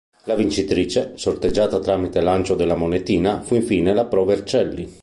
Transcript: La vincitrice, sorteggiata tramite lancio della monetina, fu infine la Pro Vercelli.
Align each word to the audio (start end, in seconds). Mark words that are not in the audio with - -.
La 0.23 0.33
vincitrice, 0.33 1.11
sorteggiata 1.13 1.77
tramite 1.77 2.21
lancio 2.21 2.55
della 2.55 2.73
monetina, 2.75 3.41
fu 3.41 3.53
infine 3.53 3.93
la 3.93 4.05
Pro 4.07 4.25
Vercelli. 4.25 4.89